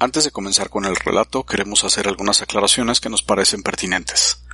Antes 0.00 0.22
de 0.22 0.30
comenzar 0.30 0.70
con 0.70 0.84
el 0.84 0.94
relato, 0.94 1.44
queremos 1.44 1.82
hacer 1.82 2.06
algunas 2.06 2.40
aclaraciones 2.40 3.00
que 3.00 3.08
nos 3.08 3.22
parecen 3.22 3.64
pertinentes. 3.64 4.44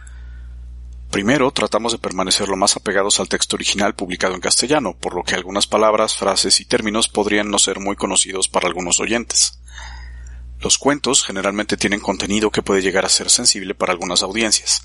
Primero, 1.11 1.51
tratamos 1.51 1.93
de 1.93 1.99
permanecer 1.99 2.49
lo 2.49 2.57
más 2.57 2.77
apegados 2.77 3.21
al 3.21 3.29
texto 3.29 3.57
original 3.57 3.95
publicado 3.95 4.35
en 4.35 4.41
castellano, 4.41 4.97
por 4.99 5.15
lo 5.15 5.23
que 5.23 5.35
algunas 5.35 5.67
palabras, 5.67 6.17
frases 6.17 6.61
y 6.61 6.65
términos 6.65 7.09
podrían 7.09 7.51
no 7.51 7.59
ser 7.59 7.79
muy 7.79 7.95
conocidos 7.95 8.49
para 8.49 8.69
algunos 8.69 9.01
oyentes. 9.01 9.61
Los 10.61 10.79
cuentos 10.79 11.23
generalmente 11.23 11.77
tienen 11.77 12.01
contenido 12.01 12.51
que 12.51 12.63
puede 12.63 12.81
llegar 12.81 13.05
a 13.05 13.11
ser 13.11 13.29
sensible 13.29 13.75
para 13.75 13.93
algunas 13.93 14.23
audiencias. 14.23 14.83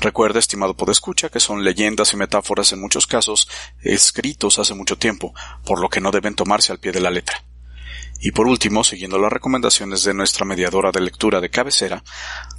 Recuerda, 0.00 0.40
estimado 0.40 0.76
podescucha, 0.76 1.28
que 1.28 1.38
son 1.38 1.62
leyendas 1.62 2.12
y 2.14 2.16
metáforas 2.16 2.72
en 2.72 2.80
muchos 2.80 3.06
casos 3.06 3.48
escritos 3.80 4.58
hace 4.58 4.74
mucho 4.74 4.98
tiempo, 4.98 5.32
por 5.64 5.80
lo 5.80 5.88
que 5.88 6.00
no 6.00 6.10
deben 6.10 6.34
tomarse 6.34 6.72
al 6.72 6.80
pie 6.80 6.90
de 6.90 7.00
la 7.00 7.10
letra. 7.10 7.44
Y 8.22 8.32
por 8.32 8.46
último, 8.46 8.84
siguiendo 8.84 9.18
las 9.18 9.32
recomendaciones 9.32 10.04
de 10.04 10.12
nuestra 10.12 10.44
mediadora 10.44 10.92
de 10.92 11.00
lectura 11.00 11.40
de 11.40 11.48
cabecera, 11.48 12.04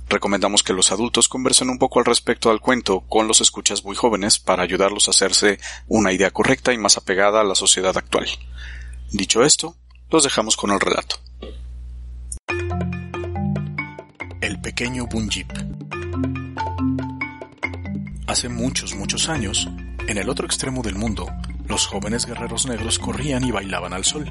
recomendamos 0.09 0.63
que 0.63 0.73
los 0.73 0.91
adultos 0.91 1.27
conversen 1.27 1.70
un 1.70 1.77
poco 1.77 1.99
al 1.99 2.05
respecto 2.05 2.49
al 2.49 2.59
cuento 2.59 3.02
con 3.02 3.27
los 3.27 3.41
escuchas 3.41 3.86
muy 3.86 3.95
jóvenes 3.95 4.39
para 4.39 4.63
ayudarlos 4.63 5.08
a 5.08 5.12
hacerse 5.12 5.59
una 5.88 6.12
idea 6.12 6.31
correcta 6.31 6.73
y 6.73 6.80
más 6.80 6.98
apegada 6.98 7.41
a 7.41 7.44
la 7.44 7.53
sociedad 7.53 7.95
actual. 7.95 8.27
Dicho 9.12 9.44
esto, 9.44 9.76
los 10.09 10.23
dejamos 10.23 10.58
con 10.58 10.72
el 10.72 10.80
relato. 10.80 11.17
El 14.41 14.59
pequeño 14.62 15.05
Bunjip. 15.05 15.52
Hace 18.25 18.50
muchos, 18.50 18.95
muchos 18.95 19.30
años, 19.30 19.70
en 20.08 20.17
el 20.17 20.28
otro 20.30 20.48
extremo 20.48 20.81
del 20.81 20.95
mundo, 20.95 21.28
los 21.71 21.88
jóvenes 21.88 22.25
guerreros 22.25 22.67
negros 22.67 22.99
corrían 22.99 23.45
y 23.45 23.52
bailaban 23.52 23.93
al 23.93 24.03
sol. 24.03 24.30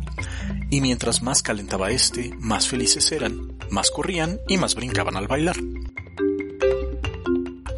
Y 0.68 0.82
mientras 0.82 1.22
más 1.22 1.42
calentaba 1.42 1.90
este, 1.90 2.34
más 2.38 2.68
felices 2.68 3.10
eran, 3.12 3.56
más 3.70 3.90
corrían 3.90 4.38
y 4.46 4.58
más 4.58 4.74
brincaban 4.74 5.16
al 5.16 5.26
bailar. 5.26 5.56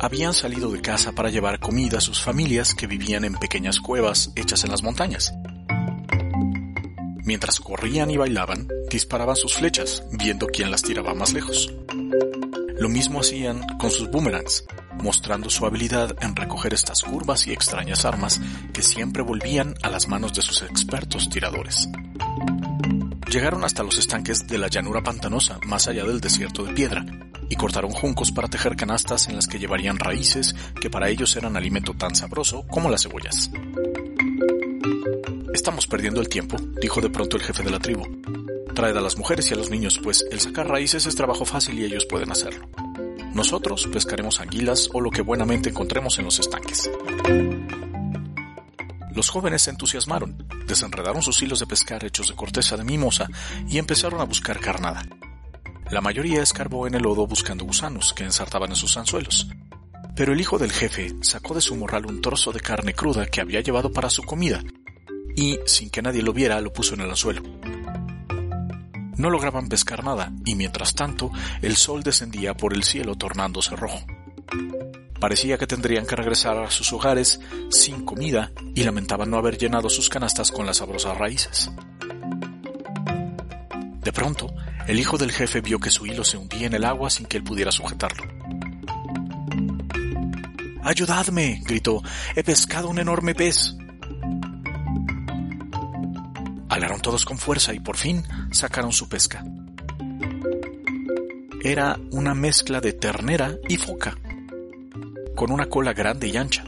Habían 0.01 0.35
salido 0.35 0.69
de 0.73 0.83
casa 0.83 1.13
para 1.13 1.31
llevar 1.31 1.61
comida 1.61 1.99
a 1.99 2.01
sus 2.01 2.21
familias 2.21 2.75
que 2.75 2.89
vivían 2.89 3.25
en 3.25 3.35
pequeñas 3.35 3.79
cuevas 3.79 4.33
hechas 4.35 4.65
en 4.65 4.73
las 4.73 4.83
montañas. 4.83 5.33
Mientras 7.25 7.61
corrían 7.61 8.11
y 8.11 8.17
bailaban, 8.17 8.67
disparaban 8.91 9.37
sus 9.37 9.55
flechas, 9.55 10.03
viendo 10.11 10.49
quién 10.49 10.73
las 10.73 10.83
tiraba 10.83 11.15
más 11.15 11.33
lejos. 11.33 11.73
Lo 12.81 12.89
mismo 12.89 13.21
hacían 13.21 13.65
con 13.79 13.93
sus 13.93 14.11
boomerangs, 14.11 14.65
mostrando 15.01 15.51
su 15.51 15.67
habilidad 15.67 16.17
en 16.21 16.35
recoger 16.37 16.75
estas 16.75 17.03
curvas 17.03 17.47
y 17.47 17.53
extrañas 17.53 18.05
armas 18.05 18.41
que 18.73 18.83
siempre 18.83 19.23
volvían 19.23 19.75
a 19.83 19.91
las 19.91 20.09
manos 20.09 20.33
de 20.35 20.43
sus 20.43 20.63
expertos 20.63 21.29
tiradores. 21.29 21.89
Llegaron 23.31 23.65
hasta 23.65 23.83
los 23.83 23.97
estanques 23.97 24.47
de 24.47 24.59
la 24.59 24.69
llanura 24.69 25.03
pantanosa, 25.03 25.59
más 25.67 25.89
allá 25.89 26.05
del 26.05 26.21
desierto 26.21 26.65
de 26.65 26.75
piedra, 26.75 27.05
y 27.49 27.57
cortaron 27.57 27.91
juncos 27.91 28.31
para 28.31 28.49
tejer 28.49 28.77
canastas 28.77 29.29
en 29.29 29.37
las 29.37 29.47
que 29.47 29.59
llevarían 29.59 29.99
raíces 29.99 30.55
que 30.81 30.91
para 30.91 31.09
ellos 31.09 31.35
eran 31.37 31.57
alimento 31.57 31.95
tan 31.95 32.15
sabroso 32.15 32.67
como 32.67 32.91
las 32.91 33.03
cebollas. 33.03 33.51
Estamos 35.55 35.87
perdiendo 35.87 36.21
el 36.21 36.29
tiempo, 36.29 36.57
dijo 36.81 37.01
de 37.01 37.11
pronto 37.11 37.37
el 37.37 37.43
jefe 37.43 37.63
de 37.63 37.71
la 37.71 37.79
tribu. 37.79 38.05
Traed 38.75 38.97
a 38.97 39.01
las 39.01 39.19
mujeres 39.19 39.51
y 39.51 39.55
a 39.55 39.57
los 39.57 39.71
niños, 39.71 40.01
pues 40.03 40.25
el 40.31 40.41
sacar 40.41 40.69
raíces 40.69 41.07
es 41.07 41.15
trabajo 41.15 41.45
fácil 41.45 41.79
y 41.79 41.85
ellos 41.85 42.07
pueden 42.07 42.31
hacerlo. 42.31 42.69
Nosotros 43.35 43.89
pescaremos 43.93 44.41
anguilas 44.41 44.89
o 44.93 45.01
lo 45.01 45.11
que 45.11 45.23
buenamente 45.23 45.71
encontremos 45.71 46.19
en 46.19 46.27
los 46.27 46.39
estanques. 46.39 46.91
Los 49.15 49.31
jóvenes 49.31 49.63
se 49.63 49.71
entusiasmaron, 49.71 50.47
desenredaron 50.67 51.23
sus 51.23 51.43
hilos 51.43 51.61
de 51.61 51.67
pescar 51.67 52.05
hechos 52.05 52.29
de 52.29 52.35
corteza 52.35 52.77
de 52.77 52.85
mimosa 52.85 53.29
y 53.69 53.79
empezaron 53.79 54.21
a 54.21 54.25
buscar 54.25 54.59
carnada. 54.59 55.03
La 55.91 56.01
mayoría 56.01 56.43
escarbó 56.43 56.87
en 56.87 56.95
el 56.95 57.03
lodo 57.03 57.27
buscando 57.27 57.65
gusanos 57.65 58.15
que 58.15 58.25
ensartaban 58.25 58.71
en 58.71 58.77
sus 58.77 58.97
anzuelos. 58.97 59.49
Pero 60.17 60.33
el 60.33 60.41
hijo 60.41 60.59
del 60.59 60.73
jefe 60.73 61.15
sacó 61.21 61.55
de 61.55 61.61
su 61.61 61.75
morral 61.77 62.07
un 62.07 62.21
trozo 62.21 62.53
de 62.53 62.61
carne 62.61 62.95
cruda 62.95 63.27
que 63.27 63.41
había 63.41 63.61
llevado 63.61 63.93
para 63.93 64.11
su 64.11 64.23
comida 64.23 64.63
y, 65.37 65.59
sin 65.67 65.91
que 65.91 66.03
nadie 66.03 66.23
lo 66.23 66.33
viera, 66.33 66.61
lo 66.61 66.73
puso 66.73 66.95
en 66.95 67.03
el 67.03 67.11
anzuelo. 67.11 67.43
No 69.17 69.31
lograban 69.31 69.69
pescar 69.69 70.05
nada, 70.05 70.33
y 70.45 70.55
mientras 70.55 70.95
tanto 70.95 71.31
el 71.61 71.77
sol 71.77 72.03
descendía 72.03 72.55
por 72.55 72.75
el 72.75 72.83
cielo 72.83 73.15
tornándose 73.17 73.77
rojo. 73.77 74.01
Parecía 75.21 75.57
que 75.57 75.67
tendrían 75.67 76.07
que 76.07 76.17
regresar 76.17 76.59
a 76.59 76.71
sus 76.71 76.93
hogares 76.93 77.41
sin 77.71 78.05
comida 78.05 78.51
y 78.75 78.83
lamentaban 78.83 79.31
no 79.31 79.39
haber 79.39 79.57
llenado 79.57 79.89
sus 79.89 80.09
canastas 80.09 80.51
con 80.51 80.67
las 80.67 80.79
sabrosas 80.79 81.17
raíces. 81.17 81.71
De 84.01 84.13
pronto, 84.13 84.53
el 84.89 84.99
hijo 84.99 85.19
del 85.19 85.31
jefe 85.31 85.61
vio 85.61 85.79
que 85.79 85.91
su 85.91 86.07
hilo 86.07 86.25
se 86.25 86.39
hundía 86.39 86.67
en 86.67 86.75
el 86.75 86.85
agua 86.85 87.09
sin 87.09 87.27
que 87.27 87.37
él 87.37 87.45
pudiera 87.45 87.71
sujetarlo. 87.71 88.25
¡Ayudadme! 90.83 91.63
gritó. 91.65 92.03
He 92.35 92.43
pescado 92.43 92.89
un 92.89 92.99
enorme 92.99 93.37
pez. 93.37 93.77
Alaron 96.73 97.03
todos 97.03 97.27
con 97.27 97.37
fuerza 97.37 97.75
y 97.75 97.81
por 97.81 97.99
fin 97.99 98.25
sacaron 98.51 98.93
su 98.93 99.07
pesca. 99.07 99.45
Era 101.63 102.01
una 102.13 102.35
mezcla 102.35 102.81
de 102.81 102.95
ternera 102.95 103.59
y 103.69 103.77
foca, 103.77 104.17
con 105.37 105.53
una 105.53 105.67
cola 105.67 105.93
grande 105.93 106.29
y 106.29 106.37
ancha. 106.39 106.65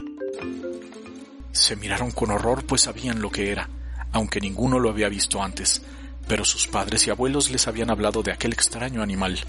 Se 1.51 1.75
miraron 1.75 2.11
con 2.11 2.29
horror 2.29 2.63
pues 2.67 2.81
sabían 2.81 3.19
lo 3.19 3.31
que 3.31 3.49
era, 3.49 3.67
aunque 4.11 4.39
ninguno 4.39 4.77
lo 4.77 4.91
había 4.91 5.09
visto 5.09 5.41
antes, 5.41 5.81
pero 6.27 6.45
sus 6.45 6.67
padres 6.67 7.07
y 7.07 7.09
abuelos 7.09 7.49
les 7.49 7.67
habían 7.67 7.89
hablado 7.89 8.21
de 8.21 8.31
aquel 8.31 8.53
extraño 8.53 9.01
animal. 9.01 9.39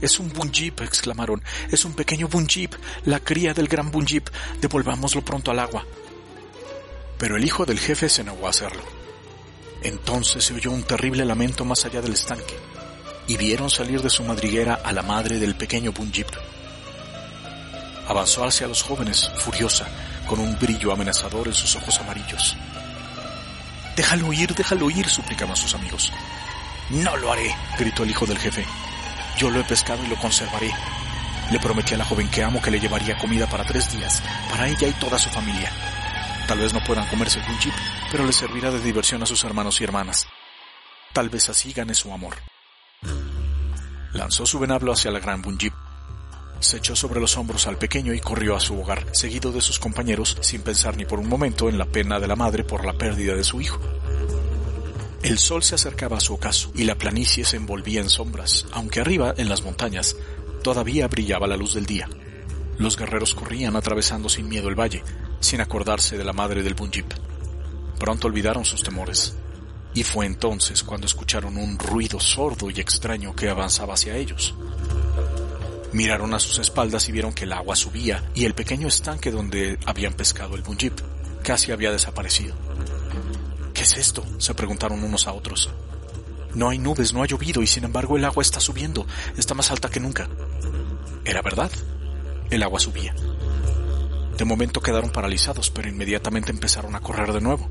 Es 0.00 0.18
un 0.18 0.30
bunjip, 0.30 0.80
exclamaron. 0.80 1.42
Es 1.70 1.84
un 1.84 1.92
pequeño 1.92 2.28
bunjip, 2.28 2.72
la 3.04 3.20
cría 3.20 3.52
del 3.52 3.68
gran 3.68 3.90
bunjip. 3.90 4.30
Devolvámoslo 4.62 5.22
pronto 5.22 5.50
al 5.50 5.58
agua 5.58 5.84
pero 7.18 7.36
el 7.36 7.44
hijo 7.44 7.64
del 7.64 7.78
jefe 7.78 8.08
se 8.08 8.24
negó 8.24 8.46
a 8.46 8.50
hacerlo. 8.50 8.82
Entonces 9.82 10.44
se 10.44 10.54
oyó 10.54 10.70
un 10.70 10.82
terrible 10.82 11.24
lamento 11.24 11.64
más 11.64 11.84
allá 11.84 12.00
del 12.00 12.14
estanque, 12.14 12.56
y 13.26 13.36
vieron 13.36 13.70
salir 13.70 14.02
de 14.02 14.10
su 14.10 14.24
madriguera 14.24 14.80
a 14.82 14.92
la 14.92 15.02
madre 15.02 15.38
del 15.38 15.56
pequeño 15.56 15.92
Bunjip. 15.92 16.28
Avanzó 18.08 18.44
hacia 18.44 18.68
los 18.68 18.82
jóvenes, 18.82 19.30
furiosa, 19.36 19.86
con 20.28 20.38
un 20.38 20.58
brillo 20.58 20.92
amenazador 20.92 21.48
en 21.48 21.54
sus 21.54 21.74
ojos 21.76 21.98
amarillos. 22.00 22.56
Déjalo 23.96 24.32
ir, 24.32 24.54
déjalo 24.54 24.90
ir, 24.90 25.08
suplicaban 25.08 25.56
sus 25.56 25.74
amigos. 25.74 26.12
No 26.90 27.16
lo 27.16 27.32
haré, 27.32 27.54
gritó 27.78 28.04
el 28.04 28.10
hijo 28.10 28.26
del 28.26 28.38
jefe. 28.38 28.64
Yo 29.38 29.50
lo 29.50 29.60
he 29.60 29.64
pescado 29.64 30.04
y 30.04 30.08
lo 30.08 30.16
conservaré. 30.16 30.70
Le 31.50 31.58
prometí 31.58 31.94
a 31.94 31.98
la 31.98 32.04
joven 32.04 32.28
que 32.28 32.42
amo 32.42 32.60
que 32.60 32.70
le 32.70 32.80
llevaría 32.80 33.16
comida 33.18 33.48
para 33.48 33.64
tres 33.64 33.90
días, 33.92 34.22
para 34.50 34.68
ella 34.68 34.88
y 34.88 34.92
toda 34.92 35.18
su 35.18 35.30
familia. 35.30 35.72
Tal 36.46 36.58
vez 36.58 36.72
no 36.72 36.82
puedan 36.84 37.08
comerse 37.08 37.40
un 37.40 37.58
chip, 37.58 37.72
pero 38.10 38.24
les 38.24 38.36
servirá 38.36 38.70
de 38.70 38.80
diversión 38.80 39.22
a 39.22 39.26
sus 39.26 39.42
hermanos 39.42 39.80
y 39.80 39.84
hermanas. 39.84 40.28
Tal 41.12 41.28
vez 41.28 41.48
así 41.48 41.72
gane 41.72 41.94
su 41.94 42.12
amor. 42.12 42.36
Lanzó 44.12 44.46
su 44.46 44.58
venablo 44.58 44.92
hacia 44.92 45.10
la 45.10 45.18
gran 45.18 45.42
Bunjip. 45.42 45.74
Se 46.60 46.78
echó 46.78 46.94
sobre 46.94 47.20
los 47.20 47.36
hombros 47.36 47.66
al 47.66 47.78
pequeño 47.78 48.14
y 48.14 48.20
corrió 48.20 48.56
a 48.56 48.60
su 48.60 48.80
hogar, 48.80 49.06
seguido 49.12 49.50
de 49.52 49.60
sus 49.60 49.78
compañeros, 49.78 50.38
sin 50.40 50.62
pensar 50.62 50.96
ni 50.96 51.04
por 51.04 51.18
un 51.18 51.28
momento 51.28 51.68
en 51.68 51.78
la 51.78 51.84
pena 51.84 52.20
de 52.20 52.28
la 52.28 52.36
madre 52.36 52.64
por 52.64 52.84
la 52.84 52.94
pérdida 52.94 53.34
de 53.34 53.44
su 53.44 53.60
hijo. 53.60 53.80
El 55.22 55.38
sol 55.38 55.64
se 55.64 55.74
acercaba 55.74 56.18
a 56.18 56.20
su 56.20 56.34
ocaso 56.34 56.70
y 56.74 56.84
la 56.84 56.94
planicie 56.94 57.44
se 57.44 57.56
envolvía 57.56 58.00
en 58.00 58.08
sombras, 58.08 58.66
aunque 58.72 59.00
arriba, 59.00 59.34
en 59.36 59.48
las 59.48 59.62
montañas, 59.62 60.16
todavía 60.62 61.08
brillaba 61.08 61.48
la 61.48 61.56
luz 61.56 61.74
del 61.74 61.86
día. 61.86 62.08
Los 62.78 62.96
guerreros 62.96 63.34
corrían 63.34 63.74
atravesando 63.74 64.28
sin 64.28 64.48
miedo 64.48 64.68
el 64.68 64.78
valle, 64.78 65.02
sin 65.40 65.60
acordarse 65.60 66.16
de 66.16 66.24
la 66.24 66.32
madre 66.32 66.62
del 66.62 66.74
Bunjip. 66.74 67.12
Pronto 67.98 68.28
olvidaron 68.28 68.64
sus 68.64 68.82
temores, 68.82 69.36
y 69.94 70.02
fue 70.02 70.26
entonces 70.26 70.82
cuando 70.82 71.06
escucharon 71.06 71.56
un 71.56 71.78
ruido 71.78 72.20
sordo 72.20 72.70
y 72.70 72.80
extraño 72.80 73.34
que 73.34 73.48
avanzaba 73.48 73.94
hacia 73.94 74.16
ellos. 74.16 74.54
Miraron 75.92 76.34
a 76.34 76.38
sus 76.38 76.58
espaldas 76.58 77.08
y 77.08 77.12
vieron 77.12 77.32
que 77.32 77.44
el 77.44 77.52
agua 77.52 77.74
subía 77.74 78.22
y 78.34 78.44
el 78.44 78.54
pequeño 78.54 78.88
estanque 78.88 79.30
donde 79.30 79.78
habían 79.86 80.12
pescado 80.12 80.54
el 80.54 80.62
Bunjip 80.62 81.00
casi 81.42 81.72
había 81.72 81.90
desaparecido. 81.90 82.54
¿Qué 83.72 83.82
es 83.82 83.96
esto? 83.96 84.24
se 84.38 84.52
preguntaron 84.52 85.02
unos 85.02 85.26
a 85.26 85.32
otros. 85.32 85.70
No 86.54 86.68
hay 86.70 86.78
nubes, 86.78 87.14
no 87.14 87.22
ha 87.22 87.26
llovido 87.26 87.62
y 87.62 87.66
sin 87.66 87.84
embargo 87.84 88.16
el 88.16 88.24
agua 88.24 88.42
está 88.42 88.60
subiendo, 88.60 89.06
está 89.36 89.54
más 89.54 89.70
alta 89.70 89.88
que 89.88 90.00
nunca. 90.00 90.28
Era 91.24 91.40
verdad, 91.42 91.70
el 92.50 92.62
agua 92.62 92.80
subía. 92.80 93.14
De 94.36 94.44
momento 94.44 94.80
quedaron 94.80 95.10
paralizados, 95.10 95.70
pero 95.70 95.88
inmediatamente 95.88 96.52
empezaron 96.52 96.94
a 96.94 97.00
correr 97.00 97.32
de 97.32 97.40
nuevo. 97.40 97.68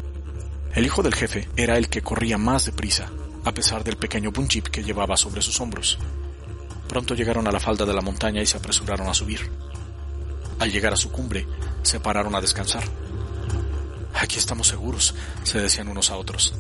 El 0.74 0.86
hijo 0.86 1.04
del 1.04 1.14
jefe 1.14 1.48
era 1.56 1.78
el 1.78 1.90
que 1.90 2.02
corría 2.02 2.38
más 2.38 2.66
deprisa, 2.66 3.12
a 3.44 3.54
pesar 3.54 3.84
del 3.84 3.98
pequeño 3.98 4.32
bunjip 4.32 4.68
que 4.68 4.84
llevaba 4.84 5.16
sobre 5.16 5.42
sus 5.42 5.62
hombros. 5.62 6.00
Pronto 6.88 7.14
llegaron 7.14 7.48
a 7.48 7.52
la 7.52 7.60
falda 7.60 7.86
de 7.86 7.94
la 7.94 8.02
montaña 8.02 8.42
y 8.42 8.48
se 8.48 8.58
apresuraron 8.58 9.08
a 9.08 9.14
subir. 9.14 9.50
Al 10.60 10.72
llegar 10.72 10.94
a 10.94 10.98
su 10.98 11.12
cumbre, 11.12 11.46
se 11.84 12.00
pararon 12.00 12.34
a 12.36 12.42
descansar. 12.42 12.84
Aquí 14.16 14.38
estamos 14.38 14.68
seguros, 14.68 15.14
se 15.44 15.60
decían 15.60 15.88
unos 15.88 16.10
a 16.10 16.18
otros. 16.18 16.56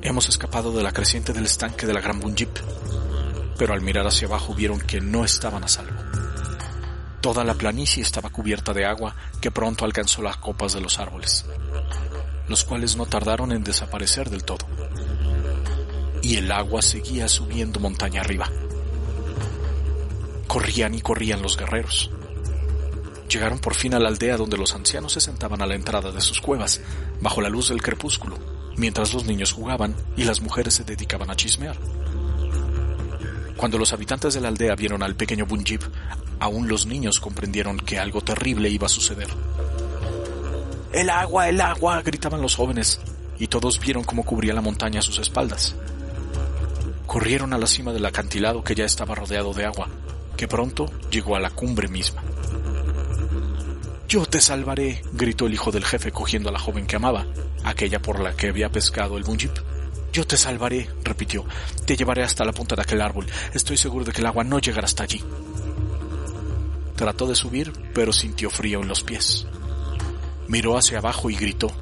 Hemos 0.00 0.28
escapado 0.28 0.72
de 0.72 0.82
la 0.82 0.92
creciente 0.92 1.32
del 1.32 1.44
estanque 1.44 1.86
de 1.86 1.94
la 1.94 2.00
Gran 2.00 2.18
Bunjip, 2.18 2.58
pero 3.56 3.72
al 3.72 3.82
mirar 3.82 4.06
hacia 4.06 4.26
abajo 4.26 4.52
vieron 4.52 4.80
que 4.80 5.00
no 5.00 5.24
estaban 5.24 5.62
a 5.62 5.68
salvo. 5.68 6.02
Toda 7.22 7.44
la 7.44 7.54
planicie 7.54 8.02
estaba 8.02 8.30
cubierta 8.30 8.74
de 8.74 8.84
agua 8.84 9.14
que 9.40 9.52
pronto 9.52 9.84
alcanzó 9.84 10.22
las 10.22 10.38
copas 10.38 10.72
de 10.72 10.80
los 10.80 10.98
árboles, 10.98 11.46
los 12.48 12.64
cuales 12.64 12.96
no 12.96 13.06
tardaron 13.06 13.52
en 13.52 13.62
desaparecer 13.62 14.28
del 14.28 14.42
todo. 14.42 14.66
Y 16.20 16.36
el 16.38 16.50
agua 16.50 16.82
seguía 16.82 17.28
subiendo 17.28 17.78
montaña 17.78 18.22
arriba. 18.22 18.50
Corrían 20.48 20.96
y 20.96 21.00
corrían 21.00 21.42
los 21.42 21.56
guerreros. 21.56 22.10
Llegaron 23.28 23.60
por 23.60 23.76
fin 23.76 23.94
a 23.94 24.00
la 24.00 24.08
aldea 24.08 24.36
donde 24.36 24.58
los 24.58 24.74
ancianos 24.74 25.12
se 25.12 25.20
sentaban 25.20 25.62
a 25.62 25.66
la 25.66 25.76
entrada 25.76 26.10
de 26.10 26.20
sus 26.20 26.40
cuevas, 26.40 26.80
bajo 27.20 27.40
la 27.40 27.48
luz 27.48 27.68
del 27.68 27.82
crepúsculo, 27.82 28.36
mientras 28.76 29.14
los 29.14 29.24
niños 29.26 29.52
jugaban 29.52 29.94
y 30.16 30.24
las 30.24 30.40
mujeres 30.40 30.74
se 30.74 30.82
dedicaban 30.82 31.30
a 31.30 31.36
chismear. 31.36 31.76
Cuando 33.62 33.78
los 33.78 33.92
habitantes 33.92 34.34
de 34.34 34.40
la 34.40 34.48
aldea 34.48 34.74
vieron 34.74 35.04
al 35.04 35.14
pequeño 35.14 35.46
Bunjib, 35.46 35.82
aún 36.40 36.66
los 36.66 36.84
niños 36.84 37.20
comprendieron 37.20 37.78
que 37.78 37.96
algo 37.96 38.20
terrible 38.20 38.68
iba 38.68 38.86
a 38.86 38.88
suceder. 38.88 39.28
¡El 40.92 41.08
agua, 41.08 41.48
el 41.48 41.60
agua! 41.60 42.02
gritaban 42.02 42.42
los 42.42 42.56
jóvenes, 42.56 42.98
y 43.38 43.46
todos 43.46 43.78
vieron 43.78 44.02
cómo 44.02 44.24
cubría 44.24 44.52
la 44.52 44.62
montaña 44.62 45.00
sus 45.00 45.20
espaldas. 45.20 45.76
Corrieron 47.06 47.52
a 47.52 47.58
la 47.58 47.68
cima 47.68 47.92
del 47.92 48.04
acantilado 48.04 48.64
que 48.64 48.74
ya 48.74 48.84
estaba 48.84 49.14
rodeado 49.14 49.54
de 49.54 49.64
agua, 49.64 49.88
que 50.36 50.48
pronto 50.48 50.90
llegó 51.12 51.36
a 51.36 51.40
la 51.40 51.50
cumbre 51.50 51.86
misma. 51.86 52.24
Yo 54.08 54.26
te 54.26 54.40
salvaré, 54.40 55.04
gritó 55.12 55.46
el 55.46 55.54
hijo 55.54 55.70
del 55.70 55.84
jefe 55.84 56.10
cogiendo 56.10 56.48
a 56.48 56.52
la 56.52 56.58
joven 56.58 56.88
que 56.88 56.96
amaba, 56.96 57.26
aquella 57.62 58.02
por 58.02 58.18
la 58.18 58.34
que 58.34 58.48
había 58.48 58.72
pescado 58.72 59.16
el 59.16 59.22
bunjip. 59.22 59.56
Yo 60.12 60.26
te 60.26 60.36
salvaré, 60.36 60.90
repitió. 61.02 61.44
Te 61.86 61.96
llevaré 61.96 62.22
hasta 62.22 62.44
la 62.44 62.52
punta 62.52 62.76
de 62.76 62.82
aquel 62.82 63.00
árbol. 63.00 63.26
Estoy 63.54 63.78
seguro 63.78 64.04
de 64.04 64.12
que 64.12 64.20
el 64.20 64.26
agua 64.26 64.44
no 64.44 64.58
llegará 64.58 64.84
hasta 64.84 65.04
allí. 65.04 65.24
Trató 66.96 67.26
de 67.26 67.34
subir, 67.34 67.72
pero 67.94 68.12
sintió 68.12 68.50
frío 68.50 68.82
en 68.82 68.88
los 68.88 69.02
pies. 69.02 69.46
Miró 70.48 70.76
hacia 70.76 70.98
abajo 70.98 71.30
y 71.30 71.36
gritó. 71.36 71.72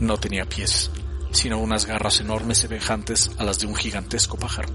No 0.00 0.18
tenía 0.18 0.44
pies, 0.44 0.90
sino 1.30 1.58
unas 1.58 1.86
garras 1.86 2.20
enormes 2.20 2.58
semejantes 2.58 3.30
a 3.38 3.44
las 3.44 3.58
de 3.58 3.66
un 3.66 3.74
gigantesco 3.74 4.36
pájaro. 4.36 4.68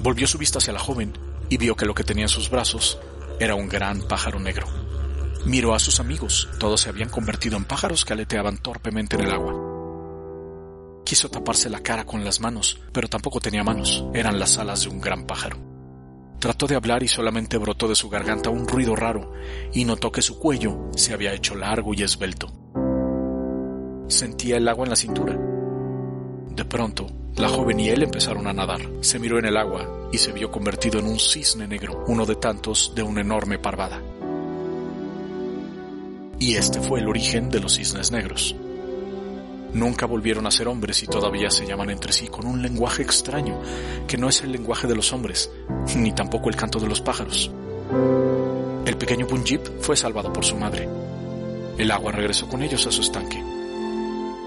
Volvió 0.00 0.28
su 0.28 0.38
vista 0.38 0.58
hacia 0.58 0.72
la 0.72 0.78
joven 0.78 1.18
y 1.48 1.56
vio 1.56 1.74
que 1.74 1.86
lo 1.86 1.94
que 1.94 2.04
tenía 2.04 2.26
en 2.26 2.28
sus 2.28 2.48
brazos 2.48 2.98
era 3.40 3.56
un 3.56 3.68
gran 3.68 4.02
pájaro 4.02 4.38
negro. 4.38 4.68
Miró 5.44 5.74
a 5.74 5.80
sus 5.80 5.98
amigos, 5.98 6.48
todos 6.60 6.80
se 6.80 6.90
habían 6.90 7.08
convertido 7.08 7.56
en 7.56 7.64
pájaros 7.64 8.04
que 8.04 8.12
aleteaban 8.12 8.58
torpemente 8.58 9.16
en 9.16 9.22
el 9.22 9.32
agua. 9.32 9.65
Quiso 11.06 11.30
taparse 11.30 11.70
la 11.70 11.84
cara 11.84 12.04
con 12.04 12.24
las 12.24 12.40
manos, 12.40 12.80
pero 12.92 13.06
tampoco 13.06 13.38
tenía 13.38 13.62
manos, 13.62 14.04
eran 14.12 14.40
las 14.40 14.58
alas 14.58 14.82
de 14.82 14.88
un 14.88 15.00
gran 15.00 15.24
pájaro. 15.24 15.56
Trató 16.40 16.66
de 16.66 16.74
hablar 16.74 17.04
y 17.04 17.06
solamente 17.06 17.58
brotó 17.58 17.86
de 17.86 17.94
su 17.94 18.08
garganta 18.08 18.50
un 18.50 18.66
ruido 18.66 18.96
raro, 18.96 19.32
y 19.72 19.84
notó 19.84 20.10
que 20.10 20.20
su 20.20 20.40
cuello 20.40 20.90
se 20.96 21.14
había 21.14 21.32
hecho 21.32 21.54
largo 21.54 21.94
y 21.94 22.02
esbelto. 22.02 22.48
Sentía 24.08 24.56
el 24.56 24.66
agua 24.66 24.82
en 24.86 24.90
la 24.90 24.96
cintura. 24.96 25.38
De 26.50 26.64
pronto, 26.64 27.06
la 27.36 27.50
joven 27.50 27.78
y 27.78 27.88
él 27.88 28.02
empezaron 28.02 28.48
a 28.48 28.52
nadar. 28.52 28.80
Se 29.00 29.20
miró 29.20 29.38
en 29.38 29.44
el 29.44 29.56
agua 29.56 30.08
y 30.10 30.18
se 30.18 30.32
vio 30.32 30.50
convertido 30.50 30.98
en 30.98 31.06
un 31.06 31.20
cisne 31.20 31.68
negro, 31.68 32.02
uno 32.08 32.26
de 32.26 32.34
tantos 32.34 32.94
de 32.96 33.04
una 33.04 33.20
enorme 33.20 33.60
parvada. 33.60 34.02
Y 36.40 36.56
este 36.56 36.80
fue 36.80 36.98
el 36.98 37.06
origen 37.06 37.48
de 37.48 37.60
los 37.60 37.76
cisnes 37.76 38.10
negros. 38.10 38.56
Nunca 39.72 40.06
volvieron 40.06 40.46
a 40.46 40.50
ser 40.50 40.68
hombres 40.68 41.02
y 41.02 41.06
todavía 41.06 41.50
se 41.50 41.66
llaman 41.66 41.90
entre 41.90 42.12
sí 42.12 42.28
con 42.28 42.46
un 42.46 42.62
lenguaje 42.62 43.02
extraño, 43.02 43.60
que 44.06 44.16
no 44.16 44.28
es 44.28 44.42
el 44.42 44.52
lenguaje 44.52 44.86
de 44.86 44.94
los 44.94 45.12
hombres, 45.12 45.50
ni 45.96 46.12
tampoco 46.12 46.48
el 46.48 46.56
canto 46.56 46.78
de 46.80 46.88
los 46.88 47.00
pájaros. 47.00 47.50
El 48.86 48.96
pequeño 48.96 49.26
Punjib 49.26 49.60
fue 49.80 49.96
salvado 49.96 50.32
por 50.32 50.44
su 50.44 50.56
madre. 50.56 50.88
El 51.76 51.90
agua 51.90 52.12
regresó 52.12 52.48
con 52.48 52.62
ellos 52.62 52.86
a 52.86 52.92
su 52.92 53.02
estanque. 53.02 53.42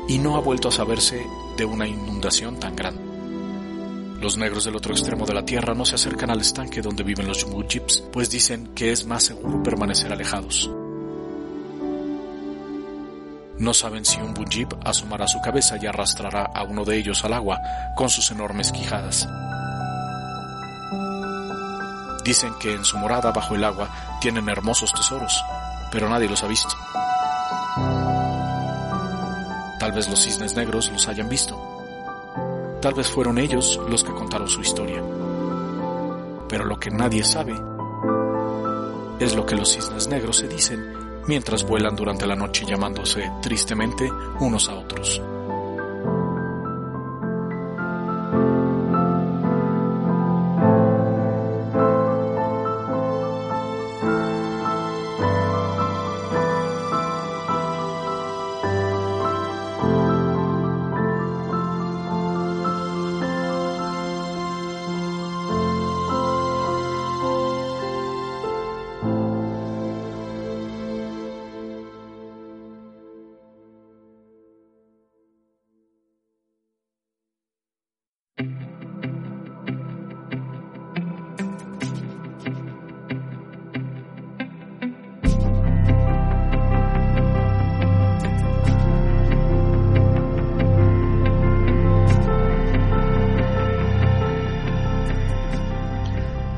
Y 0.07 0.17
no 0.17 0.35
ha 0.35 0.41
vuelto 0.41 0.69
a 0.69 0.71
saberse 0.71 1.23
de 1.57 1.65
una 1.65 1.87
inundación 1.87 2.59
tan 2.59 2.75
grande. 2.75 3.03
Los 4.21 4.37
negros 4.37 4.65
del 4.65 4.75
otro 4.75 4.93
extremo 4.93 5.25
de 5.25 5.33
la 5.33 5.45
tierra 5.45 5.73
no 5.73 5.85
se 5.85 5.95
acercan 5.95 6.31
al 6.31 6.41
estanque 6.41 6.81
donde 6.81 7.03
viven 7.03 7.27
los 7.27 7.45
Punjibs, 7.45 8.03
pues 8.11 8.29
dicen 8.29 8.71
que 8.73 8.91
es 8.91 9.05
más 9.05 9.23
seguro 9.23 9.61
permanecer 9.63 10.11
alejados. 10.11 10.69
No 13.59 13.73
saben 13.73 14.05
si 14.05 14.21
un 14.21 14.33
bunjib 14.33 14.69
asomará 14.85 15.27
su 15.27 15.41
cabeza 15.41 15.75
y 15.81 15.85
arrastrará 15.85 16.43
a 16.43 16.63
uno 16.63 16.85
de 16.85 16.97
ellos 16.97 17.25
al 17.25 17.33
agua 17.33 17.59
con 17.93 18.09
sus 18.09 18.31
enormes 18.31 18.71
quijadas. 18.71 19.27
Dicen 22.23 22.53
que 22.57 22.73
en 22.73 22.85
su 22.85 22.97
morada 22.97 23.31
bajo 23.33 23.55
el 23.55 23.65
agua 23.65 23.89
tienen 24.21 24.47
hermosos 24.47 24.93
tesoros, 24.93 25.43
pero 25.91 26.07
nadie 26.07 26.29
los 26.29 26.41
ha 26.41 26.47
visto. 26.47 26.69
Tal 29.77 29.91
vez 29.91 30.09
los 30.09 30.23
cisnes 30.23 30.55
negros 30.55 30.89
los 30.91 31.09
hayan 31.09 31.27
visto. 31.27 31.57
Tal 32.81 32.93
vez 32.93 33.09
fueron 33.09 33.37
ellos 33.37 33.77
los 33.89 34.05
que 34.05 34.13
contaron 34.13 34.47
su 34.47 34.61
historia. 34.61 35.03
Pero 36.47 36.63
lo 36.63 36.79
que 36.79 36.91
nadie 36.91 37.25
sabe 37.25 37.59
es 39.19 39.35
lo 39.35 39.45
que 39.45 39.55
los 39.55 39.69
cisnes 39.69 40.07
negros 40.07 40.37
se 40.37 40.47
dicen 40.47 40.98
mientras 41.29 41.63
vuelan 41.63 41.95
durante 41.95 42.25
la 42.25 42.35
noche 42.35 42.65
llamándose 42.65 43.31
tristemente 43.39 44.09
unos 44.39 44.67
a 44.67 44.73
otros. 44.73 45.21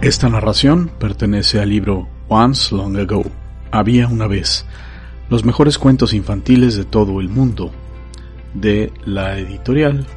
Esta 0.01 0.29
narración 0.29 0.89
pertenece 0.97 1.59
al 1.59 1.69
libro 1.69 2.07
Once 2.27 2.73
Long 2.75 2.97
Ago, 2.97 3.23
Había 3.69 4.07
una 4.07 4.25
vez, 4.25 4.65
los 5.29 5.45
mejores 5.45 5.77
cuentos 5.77 6.13
infantiles 6.13 6.75
de 6.75 6.85
todo 6.85 7.21
el 7.21 7.29
mundo, 7.29 7.71
de 8.55 8.91
la 9.05 9.37
editorial 9.37 10.07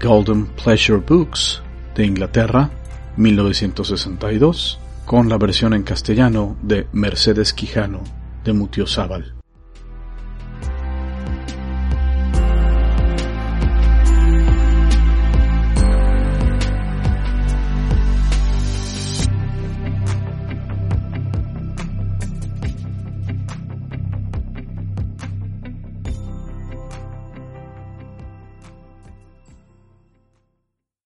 Golden 0.00 0.46
Pleasure 0.46 1.02
Books 1.04 1.60
de 1.96 2.06
Inglaterra, 2.06 2.70
1962, 3.16 4.78
con 5.06 5.28
la 5.28 5.38
versión 5.38 5.74
en 5.74 5.82
castellano 5.82 6.56
de 6.62 6.86
Mercedes 6.92 7.52
Quijano 7.52 8.00
de 8.44 8.52
Mutiozábal. 8.52 9.41